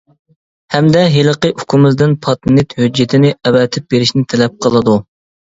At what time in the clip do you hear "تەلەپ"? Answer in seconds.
4.35-4.57